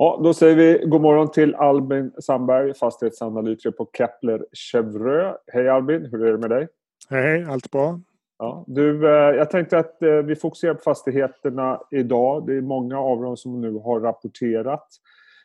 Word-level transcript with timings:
Ja, 0.00 0.20
då 0.24 0.34
säger 0.34 0.56
vi 0.56 0.86
god 0.86 1.00
morgon 1.00 1.30
till 1.30 1.54
Albin 1.54 2.12
Sandberg, 2.18 2.74
fastighetsanalytiker 2.74 3.70
på 3.70 3.90
Kepler 3.98 4.46
Chevreux. 4.52 5.36
Hej 5.46 5.68
Albin, 5.68 6.08
hur 6.10 6.26
är 6.26 6.32
det 6.32 6.38
med 6.38 6.50
dig? 6.50 6.68
Hej, 7.10 7.44
allt 7.44 7.70
bra. 7.70 8.00
Ja, 8.38 8.64
du, 8.66 9.08
eh, 9.08 9.36
jag 9.36 9.50
tänkte 9.50 9.78
att 9.78 10.02
eh, 10.02 10.12
vi 10.14 10.36
fokuserar 10.36 10.74
på 10.74 10.80
fastigheterna 10.80 11.80
idag. 11.90 12.46
Det 12.46 12.54
är 12.54 12.60
många 12.60 12.98
av 12.98 13.22
dem 13.22 13.36
som 13.36 13.60
nu 13.60 13.72
har 13.72 14.00
rapporterat. 14.00 14.86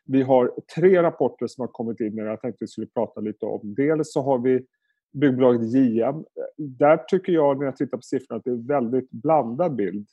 Vi 0.06 0.22
har 0.22 0.52
tre 0.76 1.04
rapporter 1.04 1.48
som 1.48 1.62
har 1.62 1.68
kommit 1.68 2.00
in 2.00 2.18
jag 2.18 2.42
tänkte 2.42 2.58
att 2.58 2.62
vi 2.62 2.68
skulle 2.68 2.88
prata 2.88 3.22
lite 3.22 3.46
om. 3.46 3.62
Dels 3.64 4.14
så 4.14 4.22
har 4.22 4.40
vi 4.40 4.66
byggbolaget 5.14 5.74
JM. 5.74 6.24
Där 6.58 6.98
tycker 6.98 7.34
jag 7.34 7.60
när 7.60 7.66
jag 7.66 7.76
tittar 7.76 7.98
på 7.98 8.02
siffrorna 8.02 8.38
att 8.38 8.44
det 8.44 8.50
är 8.50 8.56
en 8.56 8.68
väldigt 8.68 9.12
blandad 9.12 9.76
bild. 9.76 10.08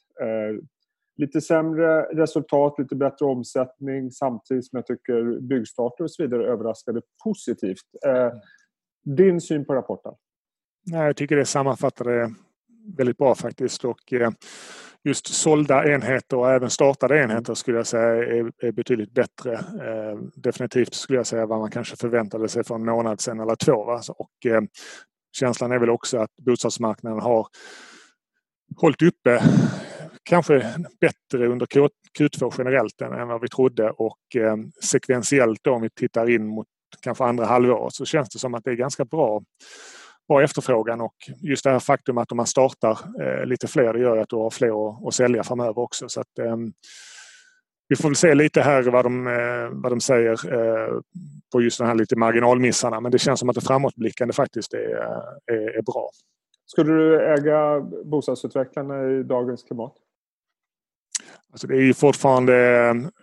Lite 1.16 1.40
sämre 1.40 2.02
resultat, 2.02 2.74
lite 2.78 2.94
bättre 2.94 3.26
omsättning 3.26 4.10
samtidigt 4.10 4.66
som 4.66 4.76
jag 4.76 4.86
tycker 4.86 5.40
byggstarter 5.40 6.04
och 6.04 6.10
så 6.10 6.22
vidare 6.22 6.46
överraskade 6.46 7.00
positivt. 7.24 7.86
Eh, 8.06 8.32
din 9.04 9.40
syn 9.40 9.64
på 9.64 9.74
rapporten? 9.74 10.12
Nej, 10.86 11.06
jag 11.06 11.16
tycker 11.16 11.36
det 11.36 11.44
sammanfattar 11.44 12.04
det 12.04 12.34
väldigt 12.96 13.16
bra 13.16 13.34
faktiskt. 13.34 13.84
Och 13.84 14.12
eh, 14.12 14.30
just 15.04 15.26
sålda 15.26 15.92
enheter 15.92 16.36
och 16.36 16.50
även 16.50 16.70
startade 16.70 17.22
enheter 17.22 17.54
skulle 17.54 17.76
jag 17.76 17.86
säga 17.86 18.06
är, 18.06 18.52
är 18.58 18.72
betydligt 18.72 19.12
bättre. 19.12 19.52
Eh, 19.54 20.18
definitivt 20.34 20.94
skulle 20.94 21.18
jag 21.18 21.26
säga 21.26 21.46
vad 21.46 21.58
man 21.58 21.70
kanske 21.70 21.96
förväntade 21.96 22.48
sig 22.48 22.64
för 22.64 22.74
en 22.74 22.84
månad 22.84 23.20
sedan 23.20 23.40
eller 23.40 23.56
två. 23.56 23.84
Va? 23.84 24.00
Och 24.08 24.46
eh, 24.46 24.62
känslan 25.32 25.72
är 25.72 25.78
väl 25.78 25.90
också 25.90 26.18
att 26.18 26.36
bostadsmarknaden 26.36 27.20
har 27.20 27.46
hållit 28.76 29.02
uppe 29.02 29.42
kanske 30.30 30.74
bättre 31.00 31.46
under 31.46 31.66
Q2 32.18 32.54
generellt 32.58 33.00
än 33.00 33.28
vad 33.28 33.40
vi 33.40 33.48
trodde 33.48 33.90
och 33.90 34.36
eh, 34.36 34.56
sekventiellt 34.82 35.58
då 35.62 35.72
om 35.72 35.82
vi 35.82 35.90
tittar 35.90 36.30
in 36.30 36.46
mot 36.46 36.66
kanske 37.00 37.24
andra 37.24 37.44
halvåret 37.44 37.94
så 37.94 38.04
känns 38.04 38.28
det 38.28 38.38
som 38.38 38.54
att 38.54 38.64
det 38.64 38.70
är 38.70 38.74
ganska 38.74 39.04
bra 39.04 39.42
bra 40.28 40.42
efterfrågan 40.42 41.00
och 41.00 41.14
just 41.40 41.64
det 41.64 41.70
här 41.70 41.78
faktum 41.78 42.18
att 42.18 42.32
om 42.32 42.36
man 42.36 42.46
startar 42.46 42.98
eh, 43.22 43.46
lite 43.46 43.66
fler 43.66 43.92
det 43.92 44.00
gör 44.00 44.16
att 44.16 44.28
du 44.28 44.36
har 44.36 44.50
fler 44.50 45.08
att, 45.08 45.14
sälja 45.14 45.42
framöver 45.42 45.78
också. 45.78 46.08
Så 46.08 46.20
att, 46.20 46.38
eh, 46.38 46.56
vi 47.88 47.96
får 47.96 48.08
väl 48.08 48.16
se 48.16 48.34
lite 48.34 48.60
här 48.60 48.82
vad 48.82 49.04
de, 49.04 49.24
vad 49.72 49.92
de 49.92 50.00
säger 50.00 50.36
på 51.52 51.60
just 51.60 51.78
de 51.78 51.84
här 51.86 51.94
lite 51.94 52.16
marginalmissarna 52.16 53.00
men 53.00 53.12
det 53.12 53.18
känns 53.18 53.40
som 53.40 53.48
att 53.48 53.54
det 53.54 53.60
framåtblickande 53.60 54.34
faktiskt 54.34 54.74
är, 54.74 54.96
är, 55.46 55.78
är 55.78 55.82
bra. 55.82 56.10
Skulle 56.66 56.92
du 56.92 57.20
äga 57.20 57.80
bostadsutvecklarna 58.04 59.10
i 59.10 59.22
dagens 59.22 59.62
klimat? 59.62 59.94
Alltså 61.52 61.66
det 61.66 61.74
är 61.74 61.80
ju 61.80 61.94
fortfarande 61.94 62.54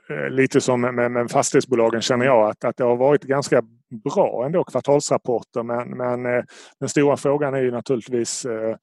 eh, 0.10 0.30
lite 0.30 0.62
som 0.62 0.82
med, 0.82 1.12
med 1.12 1.32
fastighetsbolagen 1.32 2.02
känner 2.02 2.26
jag 2.26 2.50
att, 2.50 2.66
att 2.66 2.78
det 2.78 2.84
har 2.84 2.96
varit 2.96 3.24
ganska 3.24 3.62
bra 4.04 4.46
ändå 4.46 4.64
kvartalsrapporter 4.64 5.64
men, 5.64 5.90
men 5.90 6.26
eh, 6.26 6.44
den 6.80 6.90
stora 6.90 7.18
frågan 7.18 7.54
är 7.54 7.62
ju 7.62 7.72
naturligtvis 7.72 8.46
eh, 8.46 8.76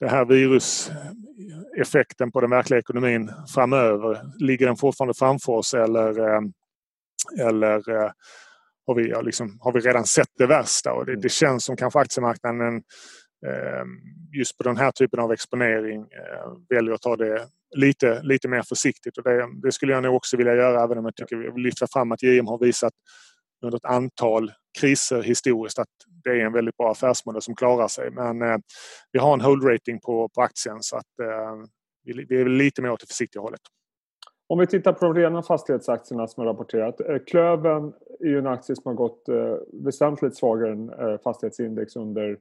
det 0.00 0.08
här 0.08 0.24
viruseffekten 0.24 2.32
på 2.32 2.40
den 2.40 2.50
verkliga 2.50 2.80
ekonomin 2.80 3.30
framöver. 3.54 4.20
Ligger 4.38 4.66
den 4.66 4.76
fortfarande 4.76 5.14
framför 5.14 5.52
oss 5.52 5.74
eller, 5.74 6.20
eller 7.40 7.82
har, 8.86 8.94
vi, 8.94 9.14
liksom, 9.22 9.58
har 9.60 9.72
vi 9.72 9.80
redan 9.80 10.04
sett 10.04 10.28
det 10.38 10.46
värsta? 10.46 10.92
Och 10.92 11.06
det, 11.06 11.16
det 11.16 11.28
känns 11.28 11.64
som 11.64 11.76
kanske 11.76 11.98
aktiemarknaden 11.98 12.82
just 14.38 14.58
på 14.58 14.64
den 14.64 14.76
här 14.76 14.90
typen 14.90 15.20
av 15.20 15.32
exponering 15.32 16.06
väljer 16.68 16.94
att 16.94 17.02
ta 17.02 17.16
det 17.16 17.46
lite, 17.76 18.22
lite 18.22 18.48
mer 18.48 18.62
försiktigt. 18.62 19.18
Och 19.18 19.24
det, 19.24 19.46
det, 19.62 19.72
skulle 19.72 19.92
jag 19.92 20.02
nog 20.02 20.14
också 20.14 20.36
vilja 20.36 20.54
göra 20.54 20.84
även 20.84 20.98
om 20.98 21.04
jag 21.04 21.16
tycker 21.16 21.36
vi 21.36 21.50
vill 21.50 21.62
lyfta 21.62 21.86
fram 21.92 22.12
att 22.12 22.22
JM 22.22 22.46
har 22.46 22.58
visat 22.58 22.92
under 23.64 23.76
ett 23.76 23.84
antal 23.84 24.52
kriser 24.80 25.22
historiskt 25.22 25.78
att 25.78 25.88
det 26.24 26.30
är 26.30 26.46
en 26.46 26.52
väldigt 26.52 26.76
bra 26.76 26.90
affärsmodell 26.90 27.42
som 27.42 27.54
klarar 27.54 27.88
sig. 27.88 28.10
Men 28.10 28.42
eh, 28.42 28.58
vi 29.12 29.18
har 29.18 29.34
en 29.34 29.40
hold 29.40 29.64
rating 29.64 30.00
på, 30.00 30.28
på 30.34 30.42
aktien 30.42 30.76
så 30.80 30.96
att 30.96 31.18
eh, 31.22 31.66
vi, 32.04 32.26
vi 32.28 32.40
är 32.40 32.44
lite 32.44 32.82
mer 32.82 32.90
åt 32.90 33.00
det 33.00 33.06
försiktiga 33.06 33.42
hållet. 33.42 33.60
Om 34.48 34.58
vi 34.58 34.66
tittar 34.66 34.92
på 34.92 35.04
de 35.04 35.14
rena 35.14 35.42
fastighetsaktierna 35.42 36.26
som 36.26 36.40
har 36.40 36.52
rapporterat. 36.52 37.00
Eh, 37.00 37.18
Klöven 37.26 37.92
är 38.20 38.26
ju 38.26 38.38
en 38.38 38.46
aktie 38.46 38.76
som 38.76 38.82
har 38.84 38.94
gått 38.94 39.28
eh, 39.28 39.54
väsentligt 39.84 40.36
svagare 40.36 40.72
än 40.72 40.90
eh, 40.90 41.18
fastighetsindex 41.24 41.96
under 41.96 42.38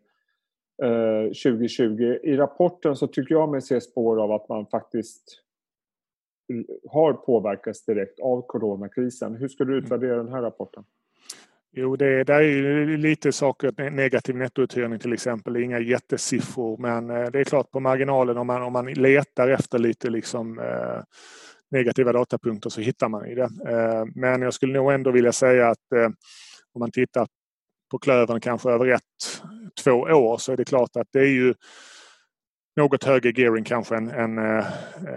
2020. 0.79 2.19
I 2.23 2.37
rapporten 2.37 2.95
så 2.95 3.07
tycker 3.07 3.35
jag 3.35 3.49
mig 3.49 3.61
se 3.61 3.81
spår 3.81 4.23
av 4.23 4.31
att 4.31 4.49
man 4.49 4.65
faktiskt 4.65 5.41
har 6.89 7.13
påverkats 7.13 7.85
direkt 7.85 8.19
av 8.19 8.41
coronakrisen. 8.47 9.35
Hur 9.35 9.47
skulle 9.47 9.71
du 9.71 9.77
mm. 9.77 9.85
utvärdera 9.85 10.17
den 10.17 10.33
här 10.33 10.41
rapporten? 10.41 10.83
Jo, 11.71 11.95
det, 11.95 12.23
det 12.23 12.33
är 12.33 12.41
ju 12.41 12.97
lite 12.97 13.31
saker, 13.31 13.89
negativ 13.91 14.35
nettouthyrning 14.35 14.99
till 14.99 15.13
exempel, 15.13 15.57
inga 15.57 15.79
jättesiffror 15.79 16.77
men 16.77 17.09
eh, 17.09 17.29
det 17.31 17.39
är 17.39 17.43
klart 17.43 17.71
på 17.71 17.79
marginalen 17.79 18.37
om 18.37 18.47
man, 18.47 18.61
om 18.61 18.73
man 18.73 18.93
letar 18.93 19.49
efter 19.49 19.79
lite 19.79 20.09
liksom 20.09 20.59
eh, 20.59 21.03
negativa 21.71 22.13
datapunkter 22.13 22.69
så 22.69 22.81
hittar 22.81 23.09
man 23.09 23.25
i 23.25 23.35
det. 23.35 23.49
Eh, 23.67 24.05
men 24.15 24.41
jag 24.41 24.53
skulle 24.53 24.73
nog 24.73 24.91
ändå 24.91 25.11
vilja 25.11 25.31
säga 25.31 25.69
att 25.69 25.91
eh, 25.95 26.09
om 26.73 26.79
man 26.79 26.91
tittar 26.91 27.27
på 27.91 27.99
klövern 27.99 28.39
kanske 28.39 28.69
över 28.69 28.87
ett, 28.87 29.41
två 29.83 29.91
år 29.91 30.37
så 30.37 30.51
är 30.51 30.57
det 30.57 30.65
klart 30.65 30.95
att 30.95 31.07
det 31.11 31.19
är 31.19 31.31
ju 31.31 31.53
något 32.79 33.03
högre 33.03 33.31
gearing 33.41 33.63
kanske 33.63 33.95
än, 33.95 34.09
än, 34.09 34.37
äh, 34.37 34.65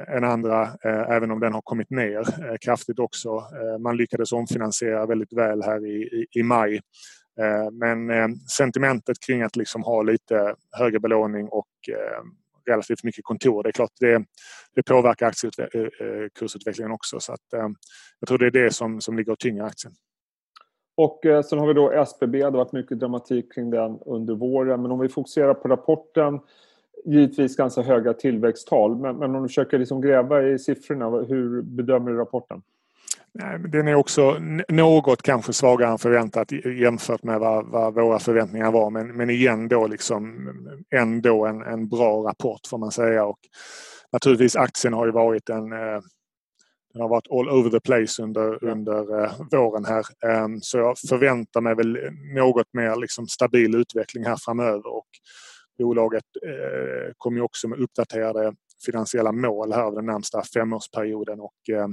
än 0.09 0.25
andra 0.25 0.63
äh, 0.63 1.11
även 1.11 1.31
om 1.31 1.41
den 1.41 1.53
har 1.53 1.63
kommit 1.63 1.91
ner 1.91 2.51
äh, 2.51 2.57
kraftigt 2.61 2.99
också. 2.99 3.45
man 3.81 3.97
lyckades 3.97 4.33
omfinansiera 4.33 5.07
väldigt 5.07 5.33
väl 5.33 5.63
här 5.63 5.87
i, 5.87 6.03
i, 6.03 6.27
i 6.41 6.43
maj. 6.43 6.81
men 7.73 8.37
sentimentet 8.57 9.17
kring 9.27 9.43
att 9.43 9.57
liksom 9.57 9.83
ha 9.83 10.03
lite 10.03 10.55
högre 10.79 11.01
belåning 11.01 11.49
och 11.49 11.69
relativt 12.71 13.05
mycket 13.05 13.25
kontor. 13.25 13.63
Det 13.63 13.69
är 13.69 13.73
klart 13.73 13.93
det, 14.01 14.25
det 14.75 14.83
påverkar 14.83 15.27
aktiekursutvecklingen 15.27 16.93
också. 16.93 17.21
Så 17.21 17.33
att, 17.33 17.47
jag 18.21 18.29
tror 18.29 18.39
det 18.39 18.47
är 18.47 18.51
det 18.51 18.71
som, 18.71 19.01
som 19.01 19.17
ligger 19.17 19.33
och 19.33 19.39
tynger 19.39 19.65
aktien. 19.65 19.95
Och 20.95 21.27
eh, 21.27 21.43
sen 21.43 21.59
har 21.59 21.67
vi 21.67 21.75
då 21.75 21.91
SBB, 21.91 22.39
det 22.39 22.45
har 22.45 22.51
varit 22.51 22.73
mycket 22.73 23.01
dramatik 23.01 23.55
kring 23.55 23.71
den 23.71 23.99
under 24.07 24.35
våren. 24.35 24.83
Men 24.83 24.91
om 24.91 24.99
vi 24.99 25.09
fokuserar 25.09 25.55
på 25.55 25.69
rapporten, 25.69 26.41
givetvis 27.05 27.57
ganska 27.57 27.83
höga 27.83 28.13
tillväxttal. 28.13 28.97
Men, 28.97 29.17
men 29.17 29.35
om 29.35 29.43
du 29.43 29.49
försöker 29.49 29.79
liksom 29.79 30.01
gräva 30.01 30.43
i 30.43 30.59
siffrorna, 30.59 31.11
hur 31.11 31.63
bedömer 31.63 32.11
du 32.11 32.17
rapporten? 32.17 32.63
Den 33.69 33.89
är 33.89 33.95
också 33.95 34.37
något 34.69 35.23
kanske 35.23 35.53
svagare 35.53 35.91
än 35.91 35.99
förväntat 35.99 36.53
jämfört 36.81 37.23
med 37.23 37.41
vad, 37.41 37.67
vad 37.67 37.95
våra 37.95 38.19
förväntningar 38.19 38.73
var. 38.73 38.91
Men, 38.91 39.17
men 39.17 39.31
igen 39.31 39.69
då 39.69 39.87
liksom 39.87 40.49
ändå 40.91 41.47
en, 41.47 41.63
en 41.63 41.89
bra 41.89 42.23
rapport 42.23 42.61
får 42.67 42.79
man 42.79 42.91
säga. 42.91 43.25
Och 43.25 43.39
naturligtvis 44.13 44.57
aktien 44.57 44.93
har 44.95 45.07
ju 45.07 45.13
varit 45.13 45.49
en 45.49 45.73
eh, 45.73 46.01
den 46.93 47.03
har 47.03 47.09
varit 47.09 47.31
all 47.31 47.49
over 47.49 47.71
the 47.71 47.81
place 47.81 48.23
under, 48.23 48.65
under 48.65 49.25
eh, 49.25 49.33
våren 49.51 49.85
här. 49.85 50.05
Eh, 50.25 50.49
så 50.61 50.79
jag 50.79 50.99
förväntar 50.99 51.61
mig 51.61 51.75
väl 51.75 51.99
något 52.35 52.67
mer 52.73 52.97
liksom, 52.97 53.27
stabil 53.27 53.75
utveckling 53.75 54.25
här 54.25 54.37
framöver. 54.37 54.87
Och 54.87 55.09
bolaget 55.79 56.25
eh, 56.47 57.13
kommer 57.19 57.39
ju 57.39 57.43
också 57.43 57.69
med 57.69 57.79
uppdaterade 57.79 58.55
finansiella 58.87 59.33
mål 59.33 59.73
här 59.73 59.91
den 59.91 60.07
närmsta 60.07 60.43
femårsperioden. 60.43 61.41
Och, 61.41 61.71
eh, 61.71 61.89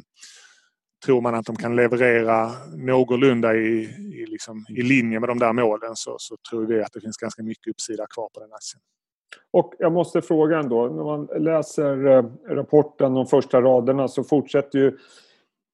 tror 1.05 1.21
man 1.21 1.35
att 1.35 1.45
de 1.45 1.55
kan 1.55 1.75
leverera 1.75 2.51
någorlunda 2.75 3.55
i, 3.55 3.83
i, 4.13 4.25
liksom, 4.25 4.65
i 4.69 4.81
linje 4.81 5.19
med 5.19 5.29
de 5.29 5.39
där 5.39 5.53
målen 5.53 5.95
så, 5.95 6.15
så 6.19 6.37
tror 6.49 6.65
vi 6.65 6.81
att 6.81 6.93
det 6.93 7.01
finns 7.01 7.17
ganska 7.17 7.43
mycket 7.43 7.67
uppsida 7.67 8.07
kvar 8.07 8.29
på 8.33 8.39
den 8.39 8.53
aktien. 8.53 8.81
Och 9.51 9.73
jag 9.79 9.91
måste 9.91 10.21
fråga 10.21 10.59
ändå, 10.59 10.87
när 10.87 11.03
man 11.03 11.29
läser 11.35 12.07
eh, 12.07 12.25
rapporten, 12.47 13.13
de 13.13 13.25
första 13.25 13.61
raderna, 13.61 14.07
så 14.07 14.23
fortsätter 14.23 14.79
ju 14.79 14.97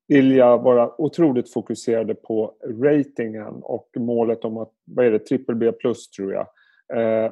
Ilja 0.08 0.58
vara 0.58 1.02
otroligt 1.02 1.54
fokuserade 1.54 2.16
på 2.16 2.54
ratingen 2.64 3.54
och 3.64 3.90
målet 3.98 4.46
om 4.46 4.58
att, 4.58 4.72
vad 4.86 5.06
är 5.06 5.12
det, 5.12 5.20
triple 5.20 5.56
B 5.56 5.72
plus 5.72 6.10
tror 6.10 6.34
jag. 6.34 6.48
Eh, 6.94 7.32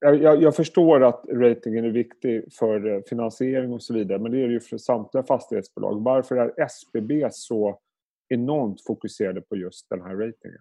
jag, 0.00 0.42
jag, 0.42 0.56
förstår 0.56 1.04
att 1.04 1.24
ratingen 1.32 1.84
är 1.84 1.90
viktig 1.90 2.52
för 2.52 2.88
eh, 2.88 3.00
finansiering 3.08 3.72
och 3.72 3.82
så 3.82 3.94
vidare, 3.94 4.18
men 4.18 4.32
det 4.32 4.42
är 4.42 4.46
det 4.46 4.52
ju 4.52 4.60
för 4.60 4.78
samtliga 4.78 5.22
fastighetsbolag. 5.22 6.02
Varför 6.04 6.36
är 6.36 6.64
SBB 6.64 7.28
så 7.32 7.78
enormt 8.28 8.84
fokuserade 8.84 9.40
på 9.40 9.56
just 9.56 9.88
den 9.90 10.00
här 10.02 10.14
ratingen? 10.14 10.60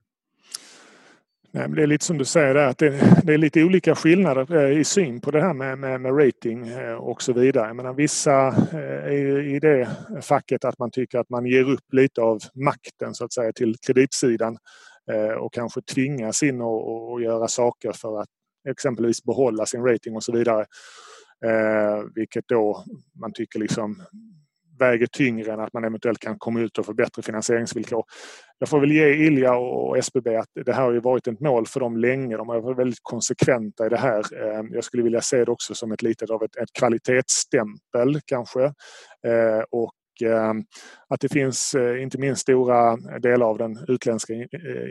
Nej, 1.51 1.67
men 1.67 1.75
det 1.75 1.83
är 1.83 1.87
lite 1.87 2.05
som 2.05 2.17
du 2.17 2.25
säger 2.25 2.53
där, 2.53 2.67
att 2.67 2.77
det, 2.77 2.89
det, 3.23 3.33
är 3.33 3.37
lite 3.37 3.63
olika 3.63 3.95
skillnader 3.95 4.55
eh, 4.55 4.79
i 4.79 4.83
syn 4.83 5.21
på 5.21 5.31
det 5.31 5.41
här 5.41 5.53
med, 5.53 5.77
med, 5.77 6.01
med 6.01 6.25
rating 6.25 6.67
eh, 6.67 6.93
och 6.93 7.21
så 7.21 7.33
vidare. 7.33 7.67
Jag 7.67 7.75
menar, 7.75 7.93
vissa 7.93 8.47
eh, 8.47 9.13
är 9.13 9.47
i 9.55 9.59
det 9.59 9.89
facket 10.21 10.65
att 10.65 10.79
man 10.79 10.91
tycker 10.91 11.19
att 11.19 11.29
man 11.29 11.45
ger 11.45 11.69
upp 11.69 11.93
lite 11.93 12.21
av 12.21 12.39
makten 12.53 13.13
så 13.13 13.25
att 13.25 13.33
säga 13.33 13.51
till 13.53 13.75
kreditsidan 13.87 14.57
och 15.39 15.53
kanske 15.53 15.81
tvingas 15.81 16.43
in 16.43 16.61
och, 16.61 17.11
och 17.11 17.21
göra 17.21 17.47
saker 17.47 17.91
för 17.91 18.21
att 18.21 18.27
exempelvis 18.69 19.23
behålla 19.23 19.65
sin 19.65 19.85
rating 19.85 20.15
och 20.15 20.23
så 20.23 20.31
vidare. 20.31 20.65
vilket 22.15 22.47
då 22.47 22.83
man 23.21 23.33
tycker 23.33 23.59
liksom 23.59 23.95
väger 24.79 25.07
tyngre 25.07 25.53
än 25.53 25.59
att 25.59 25.73
man 25.73 25.83
eventuellt 25.83 26.19
kan 26.19 26.39
komma 26.39 26.59
ut 26.59 26.77
och 26.77 26.85
få 26.85 26.93
bättre 26.93 27.21
finansieringsvillkor. 27.21 28.03
Jag 28.59 28.69
får 28.69 28.79
väl 28.79 28.91
ge 28.91 29.13
Ilja 29.13 29.55
och 29.55 29.97
SBB 29.97 30.27
att 30.27 30.49
det 30.65 30.73
här 30.73 30.83
har 30.83 30.91
ju 30.91 30.99
varit 30.99 31.27
ett 31.27 31.39
mål 31.39 31.67
för 31.67 31.79
dem 31.79 31.97
länge. 31.97 32.37
De 32.37 32.49
har 32.49 32.61
varit 32.61 32.77
väldigt 32.77 32.99
konsekventa 33.01 33.85
i 33.85 33.89
det 33.89 33.97
här. 33.97 34.19
Eh, 34.19 34.65
jag 34.71 34.83
skulle 34.83 35.03
vilja 35.03 35.21
se 35.21 35.45
det 35.45 35.51
också 35.51 35.75
som 35.75 35.91
ett 35.91 36.01
litet 36.01 36.29
av 36.29 36.43
ett, 36.43 36.55
ett 36.55 36.73
kvalitetsstämpel 36.73 38.19
kanske. 38.25 38.73
Och 39.71 39.93
att 41.09 41.19
det 41.19 41.29
finns 41.29 41.75
inte 42.01 42.17
minst 42.17 42.41
stora 42.41 42.97
delar 43.19 43.45
av 43.45 43.57
den 43.57 43.77
utländska 43.87 44.33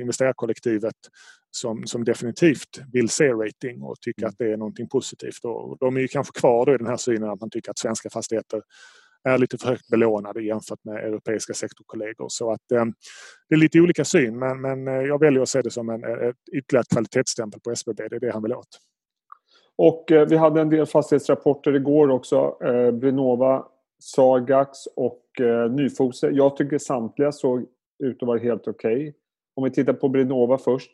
investerarkollektivet 0.01 0.95
som, 1.51 1.87
som 1.87 2.05
definitivt 2.05 2.81
vill 2.93 3.09
se 3.09 3.29
rating 3.29 3.83
och 3.83 4.01
tycker 4.01 4.23
mm. 4.23 4.29
att 4.29 4.39
det 4.39 4.53
är 4.53 4.57
någonting 4.57 4.89
positivt. 4.89 5.45
Och 5.45 5.77
de 5.81 5.97
är 5.97 6.01
ju 6.01 6.09
kanske 6.09 6.41
kvar 6.41 6.75
i 6.75 6.79
den 6.79 6.87
här 6.87 6.97
synen 6.97 7.31
att 7.31 7.41
man 7.41 7.51
tycker 7.51 7.71
att 7.71 7.79
svenska 7.79 8.11
fastigheter 8.11 8.63
är 9.29 9.39
lite 9.39 9.59
för 9.59 9.69
högt 9.69 9.89
belånade 9.89 10.43
jämfört 10.43 10.85
med 10.85 10.97
europeiska 10.97 11.55
sektorkollegor. 11.55 12.27
Så 12.29 12.53
att 12.53 12.73
eh, 12.73 12.85
det 13.49 13.55
är 13.55 13.59
lite 13.59 13.81
olika 13.81 14.05
syn 14.05 14.39
men, 14.39 14.61
men 14.61 14.89
eh, 14.89 14.95
jag 14.95 15.21
väljer 15.21 15.43
att 15.43 15.49
se 15.49 15.63
det 15.63 15.71
som 15.71 15.89
en, 15.89 16.05
eh, 16.05 16.29
ett 16.29 16.37
ytterligare 16.53 16.85
kvalitetsstämpel 16.93 17.61
på 17.61 17.71
SBB. 17.71 18.09
Det 18.09 18.17
är 18.17 18.21
det 18.21 18.33
han 18.33 18.43
vill 18.43 18.55
åt. 18.55 18.79
Och 19.77 20.13
eh, 20.13 20.29
vi 20.29 20.37
hade 20.37 20.61
en 20.61 20.69
del 20.69 20.87
fastighetsrapporter 20.87 21.77
igår 21.77 22.11
också. 22.11 22.57
Eh, 22.65 22.91
Brinova, 22.91 23.67
Sagax 23.99 24.87
och 24.97 25.41
eh, 25.41 25.71
Nyfose. 25.71 26.31
Jag 26.31 26.57
tycker 26.57 26.79
samtliga 26.79 27.33
såg 27.33 27.67
ut 27.99 28.23
att 28.23 28.27
vara 28.27 28.39
helt 28.39 28.69
okej. 28.69 28.95
Okay. 28.95 29.13
Om 29.55 29.65
vi 29.65 29.71
tittar 29.71 29.93
på 29.93 30.09
Brinova 30.09 30.59
först 30.59 30.91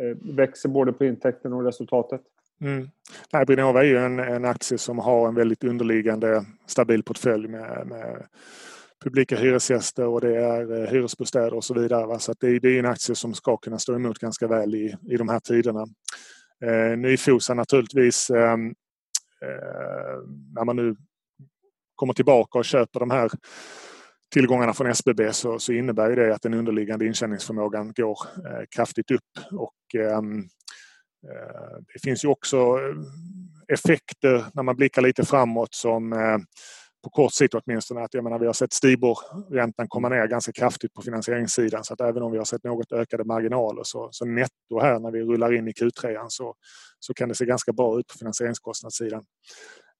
eh, 0.00 0.34
växer 0.34 0.68
både 0.68 0.92
på 0.92 1.04
intäkten 1.04 1.52
och 1.52 1.64
resultatet. 1.64 2.20
Mm. 2.64 2.88
Nej, 3.32 3.46
Brinova 3.46 3.80
är 3.80 3.84
ju 3.84 3.98
en, 3.98 4.18
en 4.18 4.44
aktie 4.44 4.78
som 4.78 4.98
har 4.98 5.28
en 5.28 5.34
väldigt 5.34 5.64
underliggande 5.64 6.44
stabil 6.66 7.02
portfölj 7.02 7.48
med, 7.48 7.86
med 7.86 8.26
publika 9.04 9.36
hyresgäster 9.36 10.06
och 10.06 10.20
det 10.20 10.36
är 10.36 10.82
eh, 10.82 10.90
hyresbostäder 10.90 11.54
och 11.54 11.64
så 11.64 11.74
vidare. 11.74 12.06
Va? 12.06 12.18
Så 12.18 12.34
det, 12.40 12.58
det, 12.58 12.68
är 12.68 12.78
en 12.78 12.86
aktie 12.86 13.14
som 13.14 13.34
ska 13.34 13.56
kunna 13.56 13.78
stå 13.78 13.94
emot 13.94 14.18
ganska 14.18 14.48
väl 14.48 14.74
i, 14.74 14.96
i 15.10 15.16
de 15.16 15.28
här 15.28 15.40
tiderna. 15.40 15.86
Eh, 16.64 16.98
Nyfosa 16.98 17.54
naturligtvis 17.54 18.30
ehm, 18.30 18.66
eh, 19.42 20.18
när 20.54 20.64
man 20.64 20.76
nu 20.76 20.96
kommer 21.94 22.14
tillbaka 22.14 22.58
och 22.58 22.64
köper 22.64 23.00
de 23.00 23.10
här 23.10 23.30
tillgångarna 24.32 24.72
från 24.72 24.86
SBB 24.86 25.32
så, 25.32 25.58
så 25.58 25.72
innebär 25.72 26.16
det 26.16 26.34
att 26.34 26.42
den 26.42 26.54
underliggande 26.54 27.06
intjäningsförmågan 27.06 27.92
går 27.96 28.18
eh, 28.46 28.64
kraftigt 28.76 29.10
upp. 29.10 29.52
Och, 29.52 30.00
ehm, 30.00 30.38
eh, 31.28 31.63
det 31.94 32.00
finns 32.02 32.24
ju 32.24 32.28
också 32.28 32.56
eh, 32.56 32.96
effekter 33.68 34.44
när 34.54 34.62
man 34.62 34.76
blickar 34.76 35.02
lite 35.02 35.24
framåt 35.24 35.74
som 35.74 36.12
eh, 36.12 36.38
på 37.04 37.10
kort 37.10 37.32
sikt 37.32 37.54
åtminstone 37.54 38.04
att 38.04 38.14
jag 38.14 38.24
menar, 38.24 38.38
vi 38.38 38.46
har 38.46 38.52
sett 38.52 38.72
Stibor-räntan 38.72 39.88
komma 39.88 40.08
ner 40.08 40.26
ganska 40.26 40.52
kraftigt 40.52 40.94
på 40.94 41.02
finansieringssidan 41.02 41.84
så 41.84 41.94
att 41.94 42.00
även 42.00 42.22
om 42.22 42.32
vi 42.32 42.38
har 42.38 42.44
sett 42.44 42.64
något 42.64 42.92
ökade 42.92 43.24
marginaler 43.24 43.82
så, 43.84 44.08
så 44.12 44.24
netto 44.24 44.80
här 44.80 44.98
när 44.98 45.10
vi 45.10 45.22
rullar 45.22 45.52
in 45.54 45.68
i 45.68 45.72
Q3 45.72 46.24
så, 46.28 46.54
så 47.00 47.14
kan 47.14 47.28
det 47.28 47.34
se 47.34 47.44
ganska 47.44 47.72
bra 47.72 47.98
ut 47.98 48.06
på 48.06 48.18
finansieringskostnadssidan. 48.18 49.24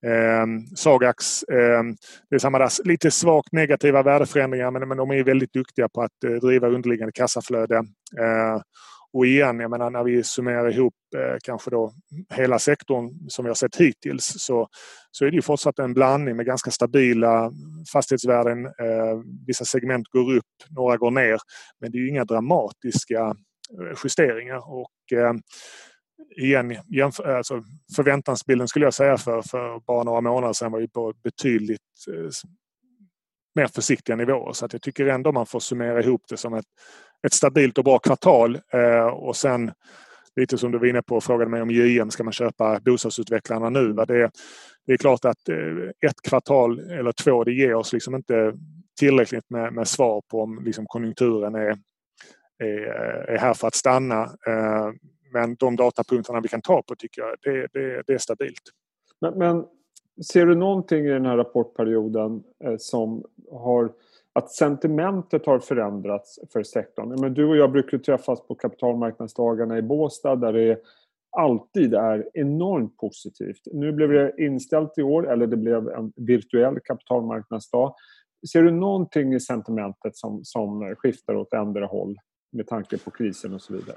Eh, 0.07 0.47
Sagax, 0.77 1.43
eh, 1.43 1.83
det 2.31 2.35
är 2.35 2.39
samma 2.39 2.59
där, 2.59 2.71
lite 2.85 3.11
svagt 3.11 3.53
negativa 3.53 4.03
värdeförändringar 4.03 4.71
men, 4.71 4.89
men 4.89 4.97
de 4.97 5.11
är 5.11 5.25
väldigt 5.25 5.53
duktiga 5.53 5.89
på 5.89 6.03
att 6.03 6.25
eh, 6.25 6.31
driva 6.31 6.69
underliggande 6.69 7.13
kassaflöde. 7.13 7.77
Eh, 8.21 8.61
och 9.15 9.27
igen, 9.27 9.61
jag 9.61 9.71
menar 9.71 9.91
när 9.91 10.05
vi 10.05 10.25
summerar 10.25 10.73
ihop 10.73 10.95
eh, 11.17 11.37
kanske 11.45 11.71
då 11.71 11.93
hela 12.31 12.59
sektorn 12.59 13.29
som 13.29 13.45
vi 13.45 13.49
har 13.49 13.55
sett 13.55 13.77
hittills 13.77 14.35
så, 14.39 14.69
så 15.11 15.25
är 15.25 15.31
det 15.31 15.35
ju 15.35 15.43
fortsatt 15.43 15.79
en 15.79 15.95
blandning 15.95 16.37
med 16.37 16.47
ganska 16.47 16.71
stabila 16.71 17.53
fastighetsvärden. 17.93 18.67
Eh, 18.67 19.21
vissa 19.47 19.65
segment 19.65 20.09
går 20.09 20.37
upp, 20.37 20.45
några 20.71 20.97
går 20.97 21.11
ner. 21.11 21.39
Men 21.81 21.93
det 21.93 21.99
är 21.99 22.01
ju 22.01 22.09
inga 22.09 22.25
dramatiska 22.25 23.37
eh, 23.81 23.99
justeringar. 24.05 24.73
Och, 24.73 25.19
eh, 25.19 25.35
igen, 26.37 26.77
alltså 27.25 27.63
förväntansbilden 27.97 28.69
skulle 28.69 28.87
jag 28.87 28.95
säga 28.95 29.17
för, 29.17 29.43
för 29.43 29.81
bara 29.87 30.03
några 30.03 30.21
månader 30.21 30.53
sedan 30.53 30.73
var 30.73 30.81
ju 30.81 30.89
på 30.89 31.13
betydligt 31.25 31.81
eh, 32.09 32.31
mer 33.55 33.67
försiktiga 33.67 34.17
nivåer. 34.17 34.53
Så 34.53 34.65
att 34.65 34.73
jag 34.73 34.83
tycker 34.83 35.07
ändå 35.07 35.33
man 35.33 35.47
får 35.47 35.61
summera 35.61 36.03
ihop 36.03 36.23
det 36.29 36.37
som 36.37 36.55
ett, 36.55 36.67
ett 37.27 37.33
stabilt 37.33 37.79
och 37.79 37.85
bra 37.85 37.99
kvartal. 37.99 38.59
Eh, 38.73 39.07
och 39.07 39.37
sen 39.37 39.71
lite 40.37 40.59
som 40.59 40.73
du 40.73 40.79
var 40.79 40.87
inne 40.87 41.03
på 41.03 41.17
och 41.17 41.25
frågade 41.25 41.51
mig 41.51 41.63
om 41.63 41.71
JM, 41.71 42.11
ska 42.11 42.25
man 42.25 42.33
köpa 42.33 42.81
bostadsutvecklarna 42.81 43.71
nu? 43.71 43.93
Det, 43.93 44.31
det 44.87 44.93
är 44.93 44.97
klart 44.97 45.25
att 45.25 45.49
eh, 45.49 46.09
ett 46.11 46.23
kvartal 46.29 46.79
eller 46.79 47.13
två 47.13 47.45
det 47.45 47.53
ger 47.53 47.75
oss 47.75 47.93
liksom 47.93 48.15
inte 48.15 48.55
tillräckligt 48.99 49.51
med, 49.51 49.73
med 49.73 49.89
svar 49.89 50.23
på 50.31 50.43
om 50.43 50.65
liksom 50.65 50.87
konjunkturen 50.87 51.55
är, 51.55 51.79
är, 52.59 52.81
är 53.29 53.39
här 53.39 53.55
för 53.55 53.67
att 53.67 53.75
stanna. 53.75 54.23
Eh, 54.23 54.91
men 55.33 55.55
de 55.55 55.77
datapunkterna 55.77 56.41
vi 56.41 56.49
kan 56.49 56.63
ta 56.63 56.83
på 56.83 56.95
tycker 56.97 57.23
jag 57.23 57.37
det, 57.43 57.67
det, 57.73 58.03
det 58.07 58.13
är 58.13 58.19
stabilt. 58.19 58.63
Men, 59.21 59.39
men, 59.39 59.65
ser 60.33 60.47
du 60.47 60.55
någonting 60.55 61.07
i 61.07 61.11
den 61.11 61.27
här 61.27 61.37
rapportperioden 61.37 62.43
eh, 62.65 62.77
som 62.79 63.25
har 63.53 63.93
att 64.35 64.51
sentimentet 64.51 65.47
har 65.47 65.59
förändrats 65.59 66.39
för 66.53 66.63
sektorn? 66.63 67.21
Men 67.21 67.35
du 67.35 67.45
och 67.45 67.57
jag 67.57 67.73
brukar 67.73 67.99
träffas 67.99 68.47
på 68.47 68.55
kapitalmarknadsdagarna 68.55 69.79
i 69.79 69.83
Båstad 69.83 70.37
där 70.37 70.53
det 70.53 70.81
alltid 71.37 71.95
är 71.95 72.29
enormt 72.35 72.97
positivt. 72.97 73.61
Nu 73.73 73.93
blev 73.93 74.09
det 74.09 74.33
inställt 74.39 74.99
i 74.99 75.03
år, 75.03 75.33
eller 75.33 75.47
det 75.47 75.57
blev 75.57 75.89
en 75.89 76.13
virtuell 76.17 76.81
kapitalmarknadsdag. 76.81 77.95
Ser 78.53 78.63
du 78.63 78.71
någonting 78.71 79.35
i 79.35 79.41
sentimentet 79.41 80.17
som, 80.17 80.41
som 80.45 80.95
skiftar 80.99 81.35
åt 81.35 81.53
ändra 81.53 81.87
håll 81.87 82.17
med 82.53 82.67
tanke 82.67 82.99
på 82.99 83.11
krisen 83.11 83.55
och 83.55 83.63
så 83.63 83.73
vidare? 83.73 83.97